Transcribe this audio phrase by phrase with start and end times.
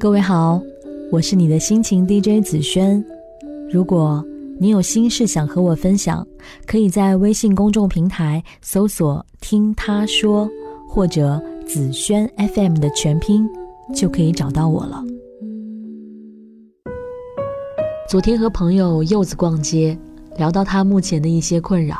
[0.00, 0.58] 各位好，
[1.12, 3.04] 我是你的心情 DJ 子轩。
[3.70, 4.24] 如果
[4.58, 6.26] 你有心事想和我分享，
[6.66, 10.48] 可以在微信公众平台搜索“听他说”
[10.88, 13.46] 或者“子轩 FM” 的全拼，
[13.94, 15.04] 就可以找到我了。
[18.08, 19.98] 昨天和朋友柚子逛街，
[20.38, 21.98] 聊到他目前的一些困扰。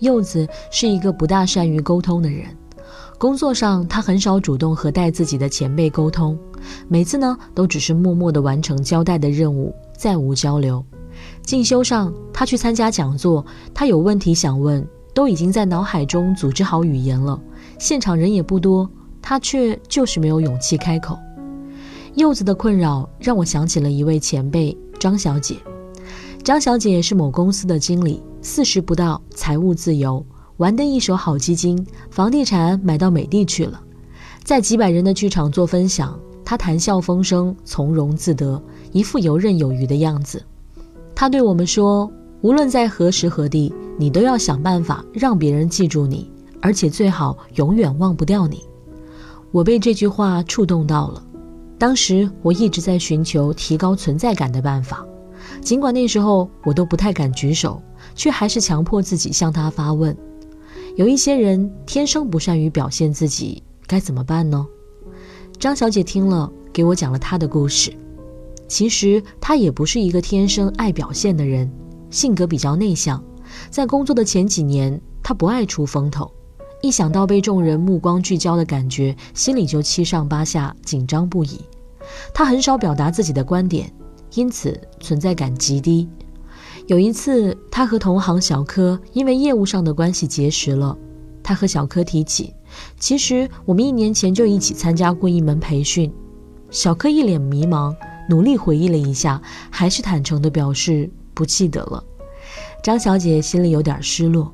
[0.00, 2.44] 柚子是一个不大善于沟通的人，
[3.16, 6.38] 工作上他很少主动和带自己的前辈沟通，
[6.88, 10.84] 每次呢都只是默默地完成交代的任务，再无交流。
[11.42, 13.44] 进修上，他去参加讲座，
[13.74, 17.40] 他有问题想问，都已经在脑海中组织好语言了，
[17.78, 18.88] 现场人也不多，
[19.20, 21.18] 他却就是没有勇气开口。
[22.14, 25.56] 柚子的困扰让我想起了一位前辈张小姐，
[26.44, 28.22] 张小姐是某公司的经理。
[28.44, 30.24] 四十不到，财务自由，
[30.56, 33.80] 玩得一手好基金，房地产买到美的去了，
[34.42, 38.60] 在几百人的剧场做分享，他谈笑风生，从容自得，
[38.92, 40.42] 一副游刃有余的样子。
[41.14, 42.10] 他对我们说
[42.42, 48.64] ：“无论在何时何地，你都要想办法让别人记住你，而且最好永远忘不掉你。”
[49.52, 51.22] 我被这句话触动到了。
[51.78, 55.06] 当时我一直在寻求提高存在感的办法，
[55.60, 57.80] 尽管那时候我都不太敢举手。
[58.14, 60.14] 却还是强迫自己向他发问。
[60.96, 64.66] 有一些人天生不善于表现自己，该怎么办呢？
[65.62, 67.96] 张小姐听了，给我讲了她的故事。
[68.66, 71.70] 其实她也不是一个天生爱表现的人，
[72.10, 73.22] 性格比较内向。
[73.70, 76.28] 在工作的前几年，她不爱出风头，
[76.82, 81.60] 一想到被众人目光聚焦的感觉，心里就七上八下，紧张不已。
[82.34, 83.88] 她很少表达自己的观点，
[84.34, 86.08] 因此存在感极低。
[86.88, 90.98] 有一次，她和同行小柯因为业务上的关系结识了。
[91.40, 92.52] 她和小柯提起，
[92.98, 96.12] 其实我们一年前就一起参加过一门培训。
[96.70, 97.94] 小柯一脸迷茫，
[98.28, 102.02] 努力回忆了一下，还是坦诚地表示不记得了。
[102.82, 104.52] 张小姐心里有点失落，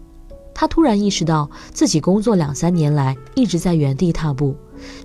[0.53, 4.55] 她突然意识到自己工作两三年来一直在原地踏步，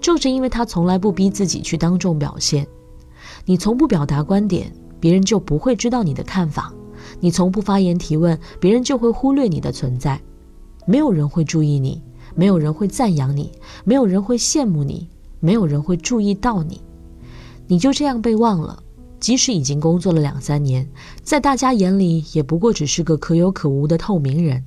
[0.02, 2.68] 正是因为她从来不逼自己去当众表现。
[3.46, 6.74] 你从不表达观点，别人就不会知道你的看法。
[7.20, 10.20] 你从不发言提问，别人就会忽略你的存在。
[10.86, 12.02] 没有人会注意你，
[12.36, 13.52] 没有人会赞扬你，
[13.84, 15.08] 没有人会羡慕你，
[15.40, 16.82] 没有人会注意到你。
[17.68, 18.82] 你就这样被忘了。
[19.20, 20.86] 即使已经工作了两三年，
[21.24, 24.62] 在大家眼里也不过只是个可有可无的透明人。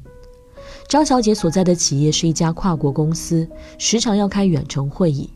[0.88, 3.46] 张小姐所在的企业是一家跨国公司，
[3.76, 5.28] 时常要开远程会议。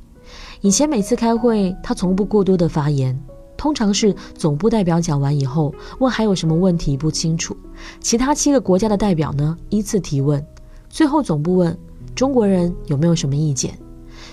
[0.63, 3.21] 以前每次开会，她从不过多的发言。
[3.59, 7.55] 通常是总部代表讲完以后，问还有什么问题不清楚，
[8.01, 10.43] 其他七个国家的代表呢依次提问，
[10.89, 11.79] 最后总部问
[12.15, 13.79] 中国人有没有什么意见。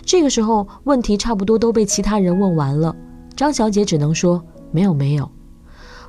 [0.03, 2.95] 这个时候问题差不多都被其他人问完了，
[3.35, 5.29] 张小姐只能说没有没有。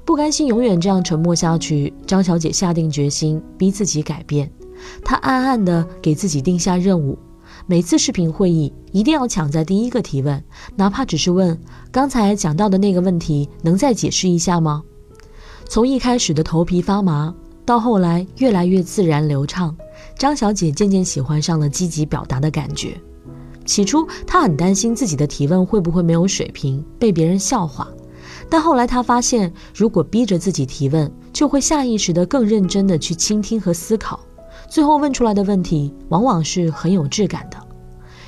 [0.05, 4.51] 不甘心永远这样沉默下去，张小姐下定决心逼自己改变，
[5.05, 7.19] 她暗暗地给自己定下任务。
[7.67, 10.43] 每次视频会议一定要抢在第一个提问，
[10.77, 11.59] 哪怕只是问
[11.91, 14.83] 刚才讲到的那个问题，能再解释一下吗？
[15.69, 17.35] 从一开始的头皮发麻，
[17.67, 19.77] 到后来越来越自然流畅，
[20.17, 23.01] 张小姐渐渐喜欢上了积极表达的感觉。
[23.65, 27.87] 起初她很担心自己的提问会不会没有水平，被别人笑话，
[28.49, 34.19] 但后来她发现，如果逼着自己提问，就会下意识地更认真地去倾听和思考。
[34.69, 37.57] 最后问出来的问题往往是很有质感的，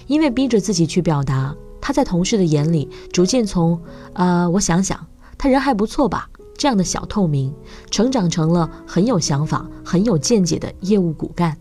[0.06, 3.80] 因为逼着自己去表达，她在同事的眼里逐渐从
[4.12, 5.06] “啊，我想想，
[5.36, 6.28] 他人还不错吧”
[6.60, 7.50] 这样的小透明，
[7.90, 11.56] 成长成了很有想法、很有见解的业务骨干。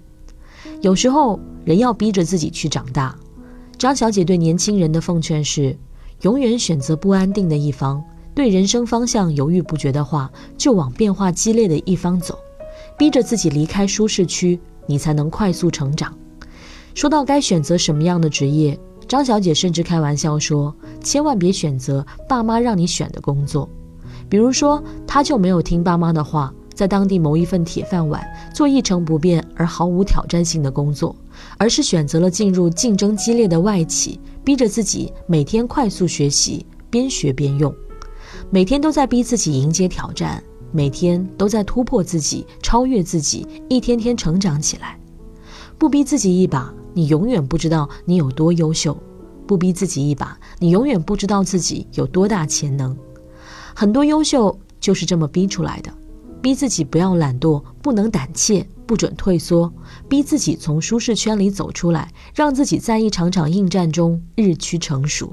[0.81, 3.15] 有时候人要逼着自己去长大。
[3.77, 5.73] 张小姐对年轻人的奉劝是：
[6.23, 8.03] 永远选择不安定的一方，
[8.35, 12.37] 对人生方向犹豫不决的话，就往变化激烈的一方走。
[12.97, 16.13] 逼着自己离开舒适区，你才能快速成长。
[16.93, 18.77] 说到该选择什么样的职业，
[19.07, 23.69] 张小姐甚至开玩笑说：“千万别选择爸妈让你选的工作。”
[24.29, 28.23] 比如说，他就没有听爸妈的话，在当地谋一份铁饭碗，
[28.53, 31.15] 做一成不变而毫无挑战性的工作，
[31.57, 37.73] 而是选择了进入竞争激烈的外企，逼着自己每天快速学习，边学边用，
[38.51, 40.41] 每天都在逼自己迎接挑战。
[40.71, 44.99] 每天都在突破自己，超越自己，一天天成长起来。
[45.79, 48.93] 不逼自己一把，你永远不知道你有多优秀；
[49.47, 52.95] 不逼自己一把，你永远不知道自己有多大潜能。
[53.79, 55.89] 很多优秀就是这么逼出来的。
[56.41, 59.73] 逼自己不要懒惰，不能胆怯，不准退缩，
[60.09, 65.31] 逼自己从舒适圈里走出来，让自己在一场场应战中日趋成熟。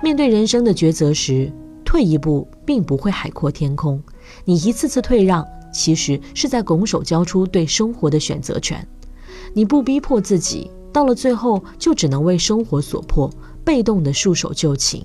[0.00, 1.52] 面对人生的抉择时，
[1.84, 4.00] 退一步并不会海阔天空。
[4.44, 8.86] 你一次次退让，其实是在拱手交出对生活的选择权。
[9.52, 13.28] 你不逼迫自己，到了最后就只能为生活所迫，
[13.64, 15.04] 被动的束手就擒。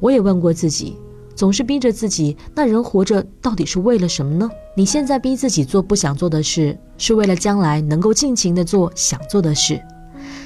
[0.00, 0.96] 我也问过自己，
[1.34, 4.48] 总是逼着自己，那人活着到底是为了什么呢？
[4.76, 9.80] 你现在逼自己做不想做的事，是为了将来能够尽情的做想做的事。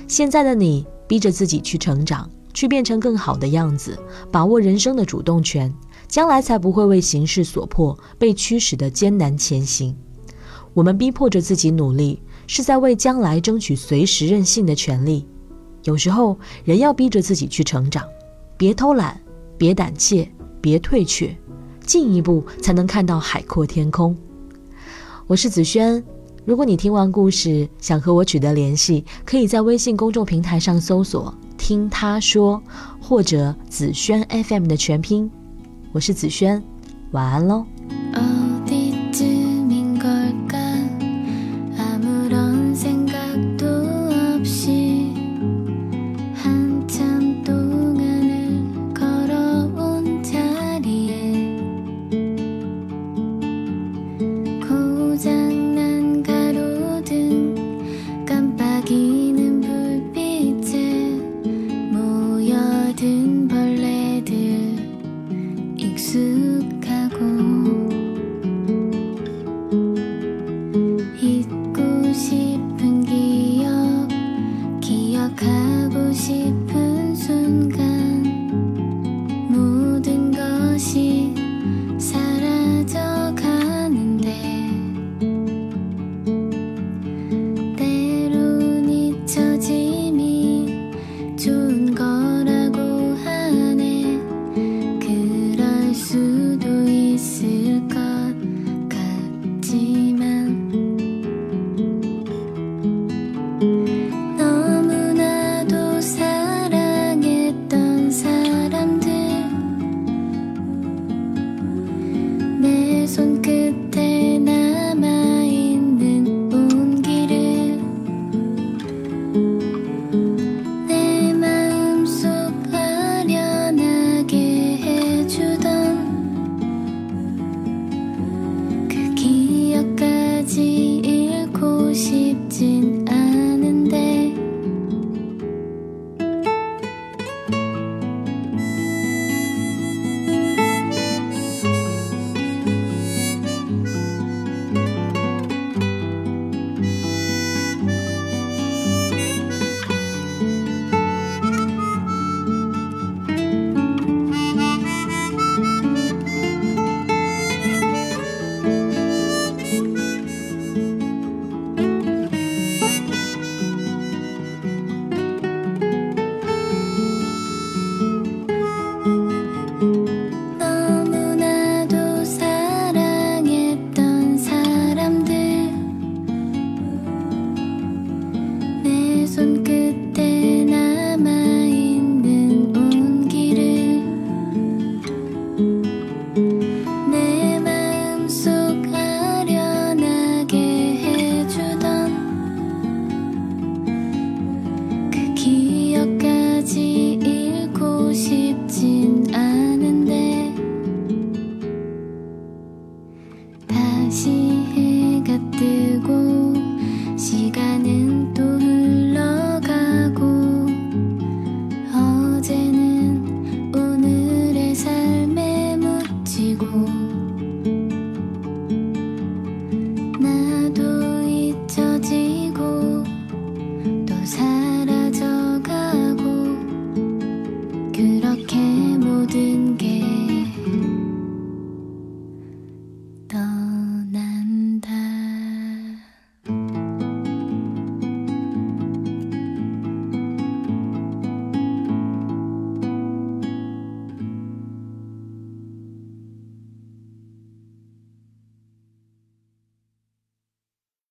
[0.07, 3.99] 现在的你逼着自己去成长，去变成更好的样子，
[4.33, 5.73] 把握人生的主动权，
[6.07, 9.95] 将来才不会为形势所迫，被驱使的艰难前行。
[10.73, 15.27] 我们逼迫着自己努力，是在为将来争取随时任性的权利。
[15.85, 18.05] 有时候，人要逼着自己去成长，
[18.57, 19.21] 别偷懒，
[19.57, 20.31] 别胆怯，
[20.61, 21.37] 别退却。
[21.85, 24.15] 进一步才能看到海阔天空。
[25.27, 26.05] 我是子轩，
[26.45, 32.63] 如果你听完故事想和我取得联系，可以在微信公众平台上搜索“听他说”
[33.01, 35.31] 或者“子轩 FM” 的全拼。
[35.93, 36.63] 我是子轩，
[37.13, 37.65] 晚安喽。